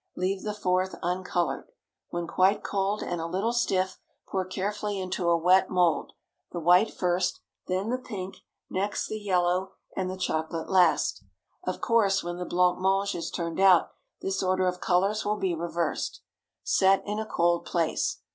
[0.17, 1.67] Leave the fourth uncolored.
[2.09, 7.39] When quite cold and a little stiff, pour carefully into a wet mould—the white first;
[7.67, 8.37] then the pink;
[8.67, 11.23] next the yellow; and the chocolate last.
[11.65, 13.91] Of course, when the blanc mange is turned out,
[14.21, 16.21] this order of colors will be reversed.
[16.63, 18.21] Set in a cold place.